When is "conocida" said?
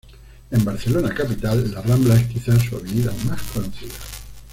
3.53-3.93